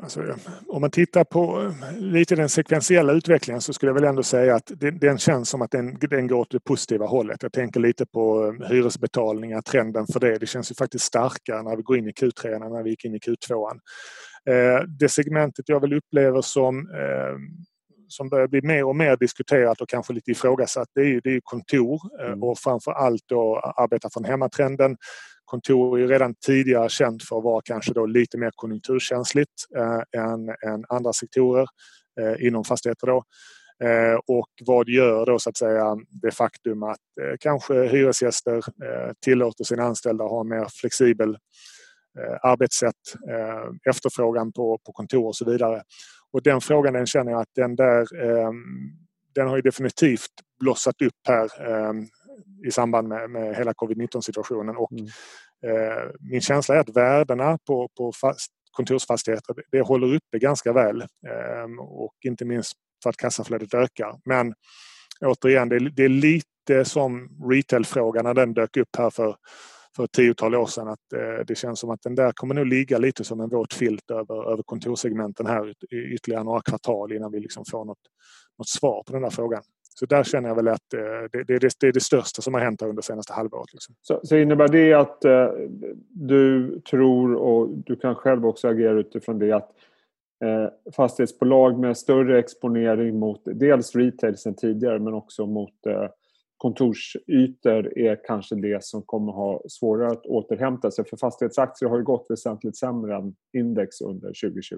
Alltså, 0.00 0.36
om 0.68 0.80
man 0.80 0.90
tittar 0.90 1.24
på 1.24 1.62
eh, 1.62 1.98
lite 1.98 2.36
den 2.36 2.48
sekventiella 2.48 3.12
utvecklingen 3.12 3.60
så 3.60 3.72
skulle 3.72 3.90
jag 3.90 3.94
väl 3.94 4.04
ändå 4.04 4.22
säga 4.22 4.54
att 4.54 4.72
den, 5.00 5.18
känns 5.18 5.48
som 5.48 5.62
att 5.62 5.70
den, 5.70 5.98
den 6.00 6.26
går 6.26 6.36
åt 6.36 6.50
det 6.50 6.60
positiva 6.60 7.06
hållet. 7.06 7.42
Jag 7.42 7.52
tänker 7.52 7.80
lite 7.80 8.06
på 8.06 8.46
eh, 8.46 8.68
hyresbetalningar, 8.68 9.60
trenden 9.60 10.06
för 10.06 10.20
det. 10.20 10.38
Det 10.38 10.46
känns 10.46 10.70
ju 10.70 10.74
faktiskt 10.74 11.04
starkare 11.04 11.62
när 11.62 11.76
vi 11.76 11.82
går 11.82 11.98
in 11.98 12.08
i 12.08 12.12
Q3 12.12 12.54
än 12.54 12.60
när 12.60 12.82
vi 12.82 12.90
gick 12.90 13.04
in 13.04 13.14
i 13.14 13.18
Q2. 13.18 13.70
Eh, 14.48 14.84
det 14.98 15.08
segmentet 15.08 15.68
jag 15.68 15.80
väl 15.80 15.92
upplever 15.92 16.40
som 16.40 16.88
som 18.08 18.28
börjar 18.28 18.48
bli 18.48 18.62
mer 18.62 18.84
och 18.84 18.96
mer 18.96 19.16
diskuterat 19.16 19.80
och 19.80 19.88
kanske 19.88 20.12
lite 20.12 20.30
ifrågasatt 20.30 20.88
det 20.94 21.00
är 21.00 21.04
ju, 21.04 21.20
det 21.20 21.30
är 21.30 21.40
kontor 21.44 22.00
mm. 22.26 22.42
och 22.42 22.58
framför 22.58 22.92
allt 22.92 23.22
då 23.26 23.58
arbeta 23.76 24.08
från 24.12 24.24
hemmatrenden 24.24 24.96
kontor 25.52 25.98
är 25.98 26.00
ju 26.02 26.08
redan 26.08 26.34
tidigare 26.46 26.88
känt 26.88 27.22
för 27.22 27.38
att 27.38 27.44
vara 27.44 27.62
kanske 27.64 27.92
då 27.94 28.06
lite 28.06 28.38
mer 28.38 28.50
konjunkturkänsligt 28.54 29.52
eh, 29.76 30.22
än, 30.22 30.48
än 30.48 30.84
andra 30.88 31.12
sektorer 31.12 31.66
eh, 32.20 32.46
inom 32.46 32.64
fastigheter. 32.64 33.06
Då. 33.06 33.24
Eh, 33.86 34.18
och 34.26 34.48
vad 34.66 34.88
gör 34.88 35.26
då 35.26 35.38
så 35.38 35.50
att 35.50 35.56
säga 35.56 35.96
det 36.22 36.30
faktum 36.30 36.82
att 36.82 36.98
eh, 37.22 37.36
kanske 37.40 37.74
hyresgäster 37.74 38.56
eh, 38.56 39.12
tillåter 39.24 39.64
sina 39.64 39.82
anställda 39.82 40.24
att 40.24 40.30
ha 40.30 40.40
en 40.40 40.48
mer 40.48 40.66
flexibel 40.80 41.30
eh, 42.18 42.36
arbetssätt, 42.42 43.02
eh, 43.30 43.90
efterfrågan 43.90 44.52
på, 44.52 44.78
på 44.86 44.92
kontor 44.92 45.26
och 45.26 45.36
så 45.36 45.50
vidare. 45.50 45.82
Och 46.32 46.42
den 46.42 46.60
frågan 46.60 46.94
den 46.94 47.06
känner 47.06 47.32
jag 47.32 47.40
att 47.40 47.54
den 47.54 47.76
där 47.76 48.00
eh, 48.00 48.50
den 49.34 49.48
har 49.48 49.56
ju 49.56 49.62
definitivt 49.62 50.34
blossat 50.60 51.02
upp 51.02 51.20
här 51.28 51.44
eh, 51.70 51.92
i 52.66 52.70
samband 52.70 53.08
med, 53.08 53.30
med 53.30 53.56
hela 53.56 53.72
covid-19 53.72 54.20
situationen. 54.20 54.76
Och, 54.76 54.92
mm. 54.92 55.06
eh, 55.66 56.10
min 56.20 56.40
känsla 56.40 56.74
är 56.74 56.78
att 56.78 56.96
värdena 56.96 57.58
på, 57.66 57.88
på 57.96 58.12
fast, 58.20 58.52
kontorsfastigheter 58.72 59.54
det 59.72 59.80
håller 59.80 60.14
uppe 60.14 60.38
ganska 60.38 60.72
väl 60.72 61.00
eh, 61.00 61.80
och 61.80 62.14
inte 62.24 62.44
minst 62.44 62.72
för 63.02 63.10
att 63.10 63.16
kassaflödet 63.16 63.74
ökar. 63.74 64.20
Men 64.24 64.54
återigen, 65.20 65.68
det 65.68 65.76
är, 65.76 65.80
det 65.80 66.04
är 66.04 66.08
lite 66.08 66.84
som 66.84 67.28
retailfrågan 67.50 68.24
när 68.24 68.34
den 68.34 68.54
dök 68.54 68.76
upp 68.76 68.96
här 68.98 69.10
för 69.10 69.36
för 69.96 70.04
ett 70.04 70.12
tiotal 70.12 70.54
år 70.54 70.66
sedan 70.66 70.88
att 70.88 71.12
eh, 71.14 71.44
det 71.46 71.54
känns 71.54 71.80
som 71.80 71.90
att 71.90 72.02
den 72.02 72.14
där 72.14 72.32
kommer 72.32 72.54
nog 72.54 72.66
ligga 72.66 72.98
lite 72.98 73.24
som 73.24 73.40
en 73.40 73.48
våt 73.48 73.74
filt 73.74 74.10
över, 74.10 74.52
över 74.52 74.62
kontorssegmenten 74.62 75.46
här 75.46 75.74
i 75.90 76.14
ytterligare 76.14 76.44
några 76.44 76.62
kvartal 76.62 77.12
innan 77.12 77.32
vi 77.32 77.40
liksom 77.40 77.64
får 77.70 77.84
något, 77.84 77.98
något 78.58 78.68
svar 78.68 79.02
på 79.06 79.12
den 79.12 79.22
där 79.22 79.30
frågan. 79.30 79.62
Så 79.94 80.06
där 80.06 80.24
känner 80.24 80.48
jag 80.48 80.56
väl 80.56 80.68
att 80.68 80.94
eh, 80.94 81.00
det, 81.32 81.44
det, 81.44 81.58
det, 81.58 81.70
det, 81.80 81.86
är 81.86 81.92
det 81.92 82.00
största 82.00 82.42
som 82.42 82.54
har 82.54 82.60
hänt 82.60 82.82
under 82.82 83.02
senaste 83.02 83.32
halvåret. 83.32 83.72
Liksom. 83.72 83.94
Så, 84.02 84.20
så, 84.22 84.36
innebär 84.36 84.68
det 84.68 84.92
att 84.92 85.24
eh, 85.24 85.48
du 86.08 86.80
tror, 86.80 87.34
och 87.34 87.68
du 87.68 87.96
kan 87.96 88.14
själv 88.14 88.46
också 88.46 88.68
agera 88.68 89.00
utifrån 89.00 89.38
det, 89.38 89.52
att 89.52 89.70
eh, 90.44 90.92
fastighetsbolag 90.92 91.78
med 91.78 91.96
större 91.96 92.38
exponering 92.38 93.18
mot 93.18 93.40
dels 93.44 93.96
retail 93.96 94.36
sen 94.36 94.54
tidigare 94.54 94.98
men 94.98 95.14
också 95.14 95.46
mot 95.46 95.86
eh, 95.86 96.08
kontorsytor 96.56 97.98
är 97.98 98.20
kanske 98.26 98.54
det 98.54 98.84
som 98.84 99.02
kommer 99.02 99.32
ha 99.32 99.62
svårare 99.68 100.10
att 100.10 100.26
återhämta 100.26 100.90
sig. 100.90 101.04
För 101.04 101.16
fastighetsaktier 101.16 101.88
har 101.88 101.96
ju 101.96 102.04
gått 102.04 102.26
väsentligt 102.28 102.76
sämre 102.76 103.16
än 103.16 103.34
index 103.52 104.00
under 104.00 104.28
2020. 104.28 104.76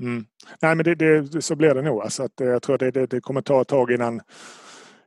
Mm. 0.00 0.24
Nej, 0.62 0.74
men 0.74 0.84
det, 0.84 0.94
det, 0.94 1.42
så 1.42 1.56
blir 1.56 1.74
det 1.74 1.82
nog. 1.82 2.02
Alltså 2.02 2.22
att, 2.22 2.40
eh, 2.40 2.46
jag 2.46 2.62
tror 2.62 2.74
att 2.74 2.80
det, 2.80 2.90
det, 2.90 3.06
det 3.06 3.20
kommer 3.20 3.42
ta 3.42 3.60
ett 3.60 3.68
tag 3.68 3.90
innan, 3.90 4.20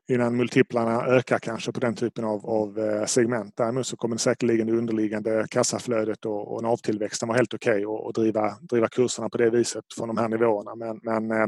innan 0.10 0.36
multiplarna 0.36 1.06
ökar 1.06 1.40
kanske 1.40 1.72
på 1.72 1.80
den 1.80 1.96
typen 1.96 2.26
av, 2.26 2.46
av 2.46 2.80
eh, 2.80 3.06
segment. 3.06 3.54
Däremot 3.58 3.88
så 3.88 3.98
kommer 3.98 4.18
säkerligen 4.18 4.68
det 4.68 4.74
underliggande 4.74 5.46
kassaflödet 5.50 6.26
och, 6.26 6.56
och 6.56 6.64
navtillväxten 6.64 7.28
vara 7.28 7.38
helt 7.38 7.54
okej 7.54 7.72
okay 7.72 7.86
och, 7.86 8.06
och, 8.06 8.14
driva, 8.14 8.58
driva 8.62 8.88
kurserna 8.88 9.30
på 9.30 9.38
det 9.38 9.50
viset 9.50 9.84
från 9.98 10.08
de 10.08 10.18
här 10.18 10.30
nivåerna. 10.30 10.76
Men, 10.76 11.00
men 11.04 11.42
eh, 11.42 11.48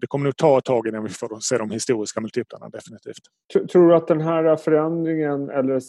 det 0.00 0.06
kommer 0.06 0.24
nog 0.24 0.36
ta 0.36 0.58
ett 0.58 0.64
tag 0.64 0.88
innan 0.88 1.02
vi 1.02 1.08
får 1.08 1.40
se 1.40 1.58
de 1.58 1.70
historiska 1.70 2.20
multiplarna 2.20 2.68
definitivt. 2.68 3.22
Tror 3.72 3.88
du 3.88 3.94
att 3.94 4.08
den 4.08 4.20
här 4.20 4.56
förändringen 4.56 5.50
eller 5.50 5.80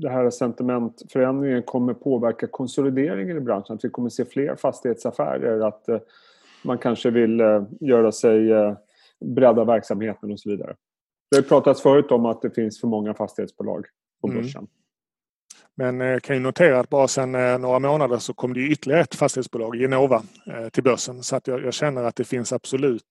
det 0.00 0.10
här 0.10 0.30
sentimentförändringen 0.30 1.62
kommer 1.62 1.94
påverka 1.94 2.46
konsolideringen 2.46 3.36
i 3.36 3.40
branschen? 3.40 3.76
Att 3.76 3.84
vi 3.84 3.90
kommer 3.90 4.08
se 4.08 4.24
fler 4.24 4.56
fastighetsaffärer? 4.56 5.60
Att 5.60 5.84
man 6.64 6.78
kanske 6.78 7.10
vill 7.10 7.40
göra 7.80 8.12
sig 8.12 8.50
bredda 9.20 9.64
verksamheten 9.64 10.32
och 10.32 10.40
så 10.40 10.50
vidare. 10.50 10.74
Det 11.30 11.36
har 11.36 11.42
pratats 11.42 11.82
förut 11.82 12.12
om 12.12 12.26
att 12.26 12.42
det 12.42 12.50
finns 12.50 12.80
för 12.80 12.88
många 12.88 13.14
fastighetsbolag 13.14 13.86
på 14.20 14.28
mm. 14.28 14.42
börsen. 14.42 14.58
Mm. 14.58 14.68
Men 15.78 16.00
jag 16.00 16.14
eh, 16.14 16.20
kan 16.20 16.36
ju 16.36 16.42
notera 16.42 16.80
att 16.80 16.88
bara 16.88 17.08
sedan 17.08 17.34
eh, 17.34 17.58
några 17.58 17.78
månader 17.78 18.18
så 18.18 18.34
kom 18.34 18.54
det 18.54 18.60
ytterligare 18.60 19.02
ett 19.02 19.14
fastighetsbolag, 19.14 19.76
Genova, 19.76 20.22
eh, 20.46 20.68
till 20.68 20.82
börsen. 20.82 21.22
Så 21.22 21.36
att 21.36 21.46
jag, 21.46 21.64
jag 21.64 21.74
känner 21.74 22.04
att 22.04 22.16
det 22.16 22.24
finns 22.24 22.52
absolut 22.52 23.02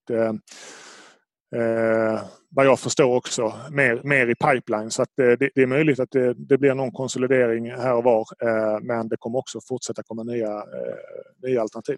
eh, 1.56 2.22
vad 2.50 2.66
jag 2.66 2.80
förstår 2.80 3.16
också 3.16 3.54
mer, 3.72 4.02
mer 4.04 4.28
i 4.28 4.36
pipeline. 4.36 4.92
Så 4.92 5.02
att 5.02 5.20
eh, 5.20 5.26
det, 5.26 5.50
det 5.56 5.62
är 5.62 5.68
möjligt 5.68 6.00
att 6.00 6.12
det, 6.12 6.34
det, 6.34 6.58
blir 6.58 6.74
någon 6.74 6.92
konsolidering 6.92 7.72
här 7.72 7.96
och 7.96 8.04
var. 8.04 8.26
Eh, 8.42 8.80
men 8.82 9.08
det 9.08 9.18
kommer 9.18 9.40
också 9.40 9.60
fortsätta 9.68 10.04
komma 10.04 10.24
nya, 10.24 10.54
eh, 10.54 10.96
nya 11.44 11.62
alternativ. 11.62 11.98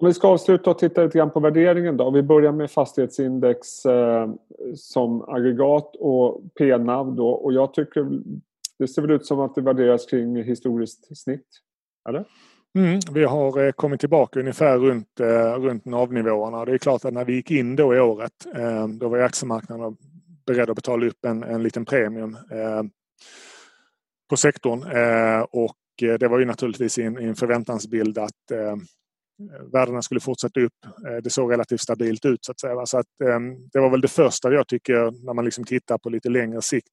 Om 0.00 0.06
vi 0.06 0.14
ska 0.14 0.28
avsluta 0.28 0.70
och 0.70 0.78
titta 0.78 1.02
lite 1.02 1.18
grann 1.18 1.30
på 1.30 1.40
värderingen 1.40 1.96
då. 1.96 2.10
Vi 2.10 2.22
börjar 2.22 2.52
med 2.52 2.70
fastighetsindex 2.70 3.86
eh, 3.86 4.30
som 4.74 5.22
aggregat 5.22 5.96
och 5.96 6.40
PNAV 6.58 7.16
då. 7.16 7.28
Och 7.28 7.52
jag 7.52 7.74
tycker 7.74 8.20
det 8.78 8.88
ser 8.88 9.02
väl 9.02 9.10
ut 9.10 9.26
som 9.26 9.40
att 9.40 9.54
det 9.54 9.60
värderas 9.60 10.06
kring 10.06 10.42
historiskt 10.42 11.18
snitt? 11.18 11.46
Eller? 12.08 12.24
Mm, 12.78 13.00
vi 13.12 13.24
har 13.24 13.66
eh, 13.66 13.72
kommit 13.72 14.00
tillbaka 14.00 14.40
ungefär 14.40 14.78
runt, 14.78 15.20
eh, 15.20 15.54
runt 15.54 15.84
navnivåerna. 15.84 16.64
Det 16.64 16.72
är 16.72 16.78
klart 16.78 17.04
att 17.04 17.14
när 17.14 17.24
vi 17.24 17.34
gick 17.34 17.50
in 17.50 17.76
då 17.76 17.94
i 17.94 18.00
året 18.00 18.46
eh, 18.54 18.88
då 18.88 19.08
var 19.08 19.18
aktiemarknaden 19.18 19.96
beredd 20.46 20.70
att 20.70 20.76
betala 20.76 21.06
upp 21.06 21.24
en, 21.24 21.42
en 21.42 21.62
liten 21.62 21.84
premium 21.84 22.36
på 24.30 24.36
sektorn. 24.36 24.82
Och 25.50 25.76
det 26.18 26.28
var 26.28 26.38
ju 26.38 26.44
naturligtvis 26.44 26.98
i 26.98 27.02
en, 27.02 27.34
förväntansbild 27.36 28.18
att 28.18 28.52
värdena 29.72 30.02
skulle 30.02 30.20
fortsätta 30.20 30.60
upp. 30.60 30.72
Det 31.22 31.30
såg 31.30 31.52
relativt 31.52 31.80
stabilt 31.80 32.24
ut 32.24 32.44
så 32.44 32.52
att 32.52 32.60
säga. 32.60 32.86
Så 32.86 32.98
att, 32.98 33.06
det 33.72 33.80
var 33.80 33.90
väl 33.90 34.00
det 34.00 34.08
första 34.08 34.52
jag 34.52 34.68
tycker 34.68 35.24
när 35.26 35.34
man 35.34 35.44
liksom 35.44 35.64
tittar 35.64 35.98
på 35.98 36.10
lite 36.10 36.28
längre 36.28 36.62
sikt 36.62 36.88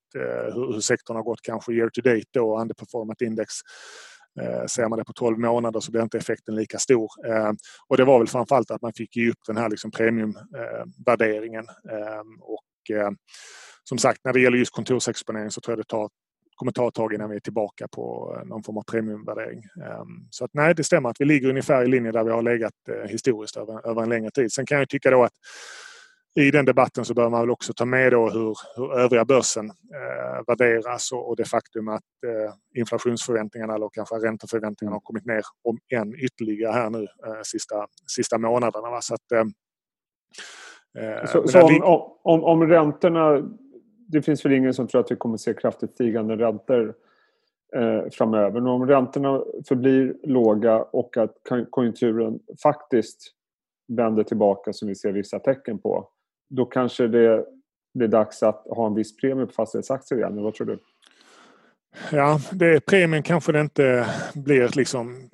hur, 0.53 0.79
sektorn 0.79 1.15
har 1.17 1.23
gått 1.23 1.41
kanske 1.41 1.73
year 1.73 1.89
to 1.89 2.01
date 2.01 2.25
då 2.33 2.51
och 2.51 2.61
underperformat 2.61 3.21
index. 3.21 3.53
Eh, 4.41 4.65
ser 4.65 4.89
man 4.89 4.99
det 4.99 5.05
på 5.05 5.13
12 5.13 5.39
månader 5.39 5.79
så 5.79 5.91
blir 5.91 6.01
inte 6.01 6.17
effekten 6.17 6.55
lika 6.55 6.79
stor. 6.79 7.09
Eh, 7.27 7.51
och 7.87 7.97
det 7.97 8.05
var 8.05 8.19
väl 8.19 8.27
framförallt 8.27 8.71
att 8.71 8.81
man 8.81 8.93
fick 8.93 9.15
ge 9.15 9.29
upp 9.29 9.39
den 9.47 9.57
här 9.57 9.69
liksom 9.69 9.91
premiumvärderingen. 9.91 11.65
Eh, 11.89 12.23
och 12.39 12.95
eh, 12.97 13.11
som 13.83 13.97
sagt, 13.97 14.21
när 14.23 14.33
det 14.33 14.41
gäller 14.41 14.57
just 14.57 14.73
kontorsexponering 14.73 15.51
så 15.51 15.61
tror 15.61 15.71
jag 15.71 15.79
det 15.79 15.87
tar 15.87 16.09
kommer 16.55 16.71
ta 16.71 16.87
ett 16.87 16.93
tag 16.93 17.13
innan 17.13 17.29
vi 17.29 17.35
är 17.35 17.39
tillbaka 17.39 17.87
på 17.87 18.35
någon 18.45 18.63
form 18.63 18.77
av 18.77 18.83
premiumvärdering. 18.83 19.63
Så 20.29 20.45
att 20.45 20.51
nej, 20.53 20.75
det 20.75 20.83
stämmer 20.83 21.09
att 21.09 21.21
vi 21.21 21.25
ligger 21.25 21.49
ungefär 21.49 21.83
i 21.83 21.87
linje 21.87 22.11
där 22.11 22.23
vi 22.23 22.31
har 22.31 22.41
legat 22.41 22.73
historiskt 23.07 23.57
över, 23.57 23.89
över 23.89 24.01
en 24.01 24.09
längre 24.09 24.31
tid. 24.31 24.53
Sen 24.53 24.65
kan 24.65 24.79
jag 24.79 24.89
tycka 24.89 25.11
då 25.11 25.23
att 25.23 25.33
i 26.35 26.51
den 26.51 26.65
debatten 26.65 27.05
så 27.05 27.13
bör 27.13 27.29
man 27.29 27.41
väl 27.41 27.49
också 27.49 27.73
ta 27.73 27.85
med 27.85 28.11
då 28.11 28.29
hur, 28.29 28.55
hur 28.75 28.99
övriga 28.99 29.25
börsen 29.25 29.65
eh, 29.69 30.43
värderas 30.47 31.11
och, 31.11 31.29
och 31.29 31.35
det 31.35 31.45
faktum 31.45 31.87
att 31.87 32.03
eh, 32.25 32.53
inflationsförväntningarna 32.79 33.75
eller 33.75 33.89
kanske 33.93 34.15
ränteförväntningarna 34.15 34.95
har 34.95 35.01
kommit 35.01 35.25
ner 35.25 35.41
om 35.63 35.79
än 35.93 36.15
ytterligare 36.15 36.73
här 36.73 36.89
nu 36.89 37.01
eh, 37.01 37.41
sista, 37.43 37.87
sista 38.15 38.37
månaderna. 38.37 38.89
Va? 38.89 39.01
Så 39.01 39.13
att, 39.13 39.31
eh, 39.31 39.45
så, 41.25 41.47
så 41.47 41.61
om, 41.61 42.17
om, 42.23 42.43
om 42.43 42.67
räntorna 42.67 43.41
det 44.11 44.21
finns 44.21 44.45
väl 44.45 44.51
ingen 44.51 44.73
som 44.73 44.87
tror 44.87 45.01
att 45.01 45.11
vi 45.11 45.15
kommer 45.15 45.35
att 45.35 45.41
se 45.41 45.53
kraftigt 45.53 45.91
stigande 45.91 46.35
räntor 46.35 46.95
eh, 47.75 48.09
framöver. 48.11 48.51
Men 48.51 48.67
om 48.67 48.87
räntorna 48.87 49.43
förblir 49.67 50.15
låga 50.23 50.81
och 50.81 51.17
att 51.17 51.37
konjunkturen 51.69 52.39
faktiskt 52.63 53.17
vänder 53.87 54.23
tillbaka 54.23 54.73
som 54.73 54.87
vi 54.87 54.95
ser 54.95 55.11
vissa 55.11 55.39
tecken 55.39 55.79
på. 55.79 56.09
Då 56.51 56.65
kanske 56.65 57.07
det 57.07 57.45
blir 57.93 58.07
dags 58.07 58.43
att 58.43 58.63
ha 58.69 58.87
en 58.87 58.95
viss 58.95 59.15
premie 59.15 59.45
på 59.45 59.53
fastighetsaktier 59.53 60.19
igen. 60.19 60.43
Vad 60.43 60.53
tror 60.53 60.67
du? 60.67 60.79
Ja, 62.11 62.39
det, 62.51 62.85
premien 62.85 63.23
kanske 63.23 63.51
det 63.51 63.61
inte 63.61 64.05
blir 64.33 64.69
liksom 64.75 65.29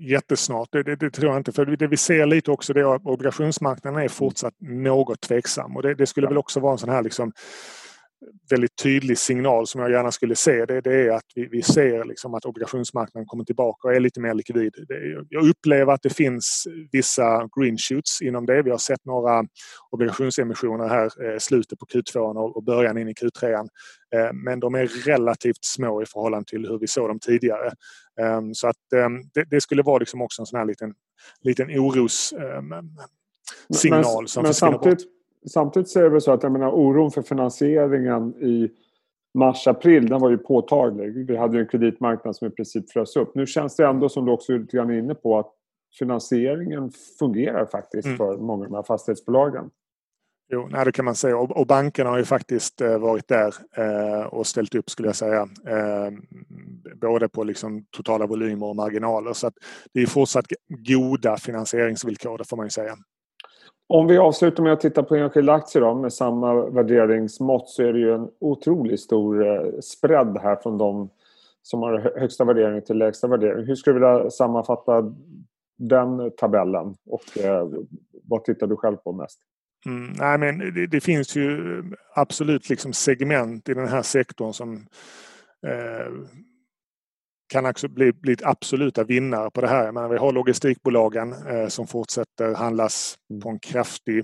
jättesnart. 0.00 0.68
Det, 0.72 0.82
det, 0.82 0.96
det, 0.96 1.10
tror 1.10 1.32
jag 1.32 1.40
inte. 1.40 1.52
För 1.52 1.66
det 1.66 1.86
vi 1.86 1.96
ser 1.96 2.26
lite 2.26 2.50
också 2.50 2.72
det 2.72 2.80
är 2.80 2.94
att 2.94 3.06
obligationsmarknaden 3.06 4.02
är 4.02 4.08
fortsatt 4.08 4.54
något 4.58 5.20
tveksam. 5.20 5.76
Och 5.76 5.82
det, 5.82 5.94
det 5.94 6.06
skulle 6.06 6.24
ja. 6.24 6.28
väl 6.28 6.38
också 6.38 6.60
vara 6.60 6.72
en 6.72 6.78
sån 6.78 6.90
här 6.90 7.02
liksom 7.02 7.32
väldigt 8.50 8.76
tydlig 8.82 9.18
signal 9.18 9.66
som 9.66 9.80
jag 9.80 9.90
gärna 9.90 10.12
skulle 10.12 10.36
se 10.36 10.64
det, 10.66 10.80
det 10.80 10.94
är 10.94 11.10
att 11.10 11.24
vi, 11.34 11.46
vi 11.46 11.62
ser 11.62 12.04
liksom 12.04 12.34
att 12.34 12.44
obligationsmarknaden 12.44 13.26
kommer 13.26 13.44
tillbaka 13.44 13.88
och 13.88 13.94
är 13.94 14.00
lite 14.00 14.20
mer 14.20 14.34
likvid. 14.34 14.72
Det, 14.88 15.24
jag 15.28 15.48
upplever 15.48 15.92
att 15.92 16.02
det 16.02 16.14
finns 16.14 16.66
vissa 16.92 17.48
green 17.56 17.78
shoots 17.78 18.22
inom 18.22 18.46
det. 18.46 18.62
Vi 18.62 18.70
har 18.70 18.78
sett 18.78 19.04
några 19.04 19.44
obligationsemissioner 19.90 20.88
här 20.88 21.04
eh, 21.04 21.38
slutet 21.38 21.78
på 21.78 21.86
Q2 21.86 22.18
och, 22.18 22.56
och 22.56 22.64
början 22.64 22.98
in 22.98 23.08
i 23.08 23.12
Q3. 23.12 23.54
Eh, 24.14 24.32
men 24.32 24.60
de 24.60 24.74
är 24.74 24.86
relativt 24.86 25.64
små 25.64 26.02
i 26.02 26.06
förhållande 26.06 26.48
till 26.48 26.66
hur 26.66 26.78
vi 26.78 26.86
såg 26.86 27.08
dem 27.08 27.18
tidigare. 27.18 27.66
Eh, 28.20 28.40
så 28.52 28.68
att 28.68 28.92
eh, 28.94 29.08
det, 29.34 29.44
det, 29.50 29.60
skulle 29.60 29.82
vara 29.82 29.98
liksom 29.98 30.22
också 30.22 30.42
en 30.42 30.46
sån 30.46 30.58
här 30.58 30.66
liten, 30.66 30.94
liten 31.42 31.70
oros 31.70 32.32
eh, 32.32 32.62
signal 33.74 34.22
men, 34.22 34.28
som 34.28 34.42
men 34.42 34.54
samtidigt, 34.54 34.98
bort 34.98 35.15
samtidigt 35.50 35.88
så 35.88 36.00
är 36.00 36.10
det 36.10 36.20
så 36.20 36.32
att 36.32 36.42
jag 36.42 36.52
menar, 36.52 36.70
oron 36.70 37.10
för 37.10 37.22
finansieringen 37.22 38.34
i 38.34 38.70
mars-april 39.38 40.08
den 40.08 40.20
var 40.20 40.30
ju 40.30 40.38
påtaglig. 40.38 41.26
Vi 41.26 41.36
hade 41.36 41.58
en 41.58 41.66
kreditmarknad 41.66 42.36
som 42.36 42.48
i 42.48 42.50
princip 42.50 42.90
frös 42.90 43.16
upp. 43.16 43.34
Nu 43.34 43.46
känns 43.46 43.76
det 43.76 43.86
ändå 43.86 44.08
som 44.08 44.24
du 44.24 44.32
också 44.32 44.52
är 44.52 44.58
lite 44.58 44.76
grann 44.76 44.98
inne 44.98 45.14
på 45.14 45.38
att 45.38 45.52
finansieringen 45.98 46.90
fungerar 47.18 47.66
faktiskt 47.66 48.06
mm. 48.06 48.18
för 48.18 48.36
många 48.36 48.64
av 48.64 48.70
de 48.70 48.76
här 48.76 48.82
fastighetsbolagen. 48.82 49.70
Jo, 50.48 50.68
nej, 50.70 50.84
det 50.84 50.92
kan 50.92 51.04
man 51.04 51.14
säga. 51.14 51.38
Och, 51.38 51.56
och 51.56 51.66
bankerna 51.66 52.10
har 52.10 52.18
ju 52.18 52.24
faktiskt 52.24 52.80
eh, 52.80 52.98
varit 52.98 53.28
där 53.28 53.54
eh, 53.76 54.26
och 54.26 54.46
ställt 54.46 54.74
upp 54.74 54.90
skulle 54.90 55.08
jag 55.08 55.16
säga. 55.16 55.48
Eh, 55.66 56.10
både 57.00 57.28
på 57.28 57.44
liksom 57.44 57.84
totala 57.90 58.26
volymer 58.26 58.66
och 58.66 58.76
marginaler. 58.76 59.32
Så 59.32 59.46
att 59.46 59.54
det 59.92 60.02
är 60.02 60.06
fortsatt 60.06 60.46
goda 60.68 61.36
finansieringsvillkor, 61.36 62.38
det 62.38 62.48
får 62.48 62.56
man 62.56 62.66
ju 62.66 62.70
säga. 62.70 62.96
Om 63.88 64.06
vi 64.06 64.18
avslutar 64.18 64.62
med 64.62 64.72
att 64.72 64.80
titta 64.80 65.02
på 65.02 65.16
enskilda 65.16 65.52
aktier 65.52 65.82
då, 65.82 65.94
med 65.94 66.12
samma 66.12 66.54
värderingsmått 66.54 67.68
så 67.68 67.82
är 67.82 67.92
det 67.92 67.98
ju 67.98 68.14
en 68.14 68.28
otroligt 68.40 69.00
stor 69.00 69.46
eh, 69.46 69.80
spread 69.80 70.38
här 70.42 70.56
från 70.56 70.78
de 70.78 71.10
som 71.62 71.82
har 71.82 72.12
högsta 72.20 72.44
värdering 72.44 72.82
till 72.82 72.98
lägsta 72.98 73.26
värdering. 73.26 73.66
Hur 73.66 73.74
skulle 73.74 73.98
du 73.98 74.00
vilja 74.00 74.30
sammanfatta 74.30 75.12
den 75.78 76.30
tabellen 76.30 76.94
och 77.06 77.38
eh, 77.38 77.68
vad 78.22 78.44
tittar 78.44 78.66
du 78.66 78.76
själv 78.76 78.96
på 78.96 79.12
mest? 79.12 79.38
Mm, 79.86 80.12
nej, 80.18 80.38
men 80.38 80.74
det, 80.74 80.86
det, 80.86 81.00
finns 81.00 81.36
ju 81.36 81.82
absolut 82.14 82.68
liksom 82.68 82.92
segment 82.92 83.68
i 83.68 83.74
den 83.74 83.88
här 83.88 84.02
sektorn 84.02 84.52
som 84.52 84.74
eh, 85.66 86.12
kan 87.48 87.66
också 87.66 87.88
bli, 87.88 88.12
bli 88.12 88.36
absoluta 88.42 89.04
vinnare 89.04 89.50
på 89.50 89.60
det 89.60 89.68
här. 89.68 89.92
Men 89.92 90.10
vi 90.10 90.16
har 90.16 90.32
logistikbolagen 90.32 91.32
eh, 91.32 91.68
som 91.68 91.86
fortsätter 91.86 92.54
handlas 92.54 93.16
mm. 93.30 93.42
på 93.42 93.48
en 93.48 93.58
kraftig 93.58 94.18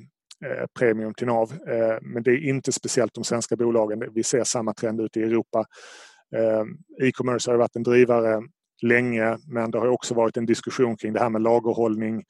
eh, 0.45 0.67
premium 0.79 1.15
till 1.15 1.27
NAV. 1.27 1.53
Eh, 1.53 1.99
men 2.03 2.23
det 2.23 2.31
är 2.31 2.49
inte 2.49 2.73
speciellt 2.73 3.15
de 3.15 3.25
svenska 3.25 3.57
bolagen. 3.57 4.05
Vi 4.15 4.23
ser 4.23 4.45
samma 4.45 4.75
trend 4.75 5.01
ute 5.01 5.21
i 5.21 5.23
Europa. 5.23 5.65
Eh, 6.37 7.07
e-commerce 7.09 7.51
har 7.51 7.59
varit 7.59 7.77
en 7.77 7.83
drivare 7.83 8.43
länge 8.83 9.39
men 9.47 9.71
det 9.71 9.79
har 9.79 9.89
också 9.89 10.15
varit 10.15 10.37
en 10.37 10.47
diskussion 10.47 10.97
kring 10.97 11.13
det 11.13 11.21
här 11.21 11.31
med 11.31 11.43
lagerhållning, 11.43 12.23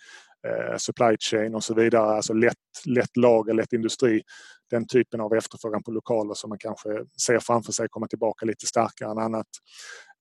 eh, 0.46 0.76
supply 0.76 1.16
chain 1.20 1.54
och 1.54 1.64
så 1.64 1.74
vidare. 1.74 2.16
Alltså 2.16 2.32
lätt, 2.32 2.56
lätt 2.86 3.16
lager, 3.16 3.54
lätt 3.54 3.72
industri. 3.72 4.22
Den 4.70 4.86
typen 4.86 5.20
av 5.20 5.34
efterfrågan 5.34 5.82
på 5.82 5.90
lokaler 5.90 6.34
som 6.34 6.48
man 6.48 6.58
kanske 6.58 6.88
ser 7.26 7.38
framför 7.38 7.72
sig 7.72 7.88
komma 7.90 8.06
tillbaka 8.06 8.46
lite 8.46 8.66
starkare 8.66 9.10
än 9.10 9.18
annat. 9.18 9.46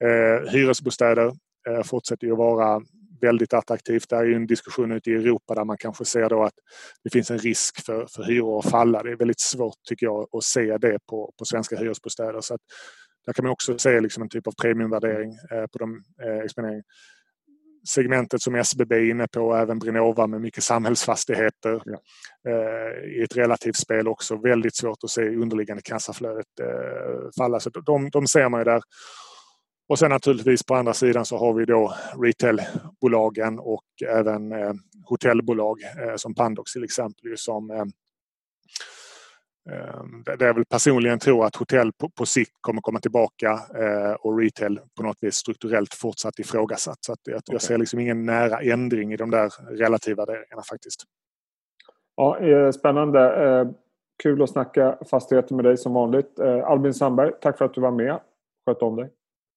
Eh, 0.01 0.51
hyresbostäder 0.51 1.31
eh, 1.69 1.83
fortsätter 1.83 2.27
ju 2.27 2.33
att 2.33 2.39
vara 2.39 2.81
väldigt 3.21 3.53
attraktivt. 3.53 4.09
Det 4.09 4.15
är 4.15 4.23
ju 4.23 4.35
en 4.35 4.47
diskussion 4.47 4.91
ute 4.91 5.11
i 5.11 5.13
Europa 5.13 5.55
där 5.55 5.65
man 5.65 5.77
kanske 5.77 6.05
ser 6.05 6.29
då 6.29 6.43
att 6.43 6.53
det 7.03 7.09
finns 7.09 7.31
en 7.31 7.37
risk 7.37 7.85
för, 7.85 8.07
för 8.15 8.23
hyror 8.23 8.59
att 8.59 8.71
falla. 8.71 9.03
Det 9.03 9.11
är 9.11 9.15
väldigt 9.15 9.39
svårt 9.39 9.75
tycker 9.89 10.05
jag 10.05 10.27
att 10.31 10.43
se 10.43 10.77
det 10.77 10.97
på, 11.09 11.33
på 11.39 11.45
svenska 11.45 11.75
hyresbostäder. 11.75 12.41
Så 12.41 12.53
att, 12.53 12.61
där 13.25 13.33
kan 13.33 13.45
man 13.45 13.51
också 13.51 13.77
se 13.77 13.99
liksom 13.99 14.23
en 14.23 14.29
typ 14.29 14.47
av 14.47 14.53
premiumvärdering 14.61 15.31
eh, 15.51 15.65
på 15.71 15.77
de 15.77 16.03
eh, 16.23 16.43
exponering. 16.43 16.81
segmentet 17.89 18.41
som 18.41 18.55
SBB 18.55 18.95
är 18.95 19.09
inne 19.09 19.27
på, 19.27 19.55
även 19.55 19.79
Brinova 19.79 20.27
med 20.27 20.41
mycket 20.41 20.63
samhällsfastigheter 20.63 21.81
ja. 21.85 22.01
Eh, 22.49 23.19
i 23.19 23.23
ett 23.23 23.37
relativt 23.37 23.75
spel 23.75 24.07
också. 24.07 24.35
Väldigt 24.35 24.75
svårt 24.75 25.03
att 25.03 25.09
se 25.09 25.21
underliggande 25.21 25.81
kassaflödet 25.81 26.47
falla. 27.37 27.59
Så 27.59 27.69
de, 27.69 28.09
de 28.09 28.27
ser 28.27 28.49
man 28.49 28.59
ju 28.59 28.63
där. 28.63 28.81
Och 29.91 29.99
sen 29.99 30.09
naturligtvis 30.09 30.63
på 30.63 30.75
andra 30.75 30.93
sidan 30.93 31.25
så 31.25 31.37
har 31.37 31.53
vi 31.53 31.65
då 31.65 31.93
retailbolagen 32.21 33.59
och 33.59 33.83
även 34.07 34.53
hotellbolag 35.05 35.77
som 36.15 36.35
Pandox 36.35 36.73
till 36.73 36.83
exempel 36.83 37.37
som 37.37 37.91
Ehm, 39.69 40.23
det 40.37 40.45
är 40.45 40.53
väl 40.53 40.65
personligen 40.65 41.19
tror 41.19 41.45
att 41.45 41.55
hotell 41.55 41.91
på, 41.93 42.09
på 42.09 42.25
sikt 42.25 42.51
kommer 42.61 42.81
komma 42.81 42.99
tillbaka 42.99 43.51
eh, 43.51 44.13
och 44.13 44.39
retail 44.39 44.79
på 44.97 45.03
något 45.03 45.17
vis 45.21 45.35
strukturellt 45.35 45.93
fortsatt 45.93 46.39
ifrågasatt. 46.39 46.97
Så 46.99 47.13
att 47.13 47.19
jag, 47.23 47.37
okay. 47.37 47.53
jag 47.53 47.61
ser 47.61 47.77
liksom 47.77 47.99
ingen 47.99 48.25
nära 48.25 48.59
ändring 48.61 49.13
i 49.13 49.17
de 49.17 49.31
där 49.31 49.49
relativa 49.77 50.25
värderingarna 50.25 50.61
faktiskt. 50.69 51.03
Ja, 52.15 52.39
eh, 52.39 52.71
spännande. 52.71 53.45
Eh, 53.45 53.67
kul 54.23 54.43
att 54.43 54.49
snacka 54.49 54.97
fastigheter 55.09 55.55
med 55.55 55.65
dig 55.65 55.77
som 55.77 55.93
vanligt. 55.93 56.39
Albin 56.39 56.93
Sandberg, 56.93 57.31
tack 57.41 57.57
för 57.57 57.65
att 57.65 57.73
du 57.73 57.81
var 57.81 57.91
med. 57.91 58.19
Sköt 58.65 58.81
om 58.81 58.95
dig. 58.95 59.09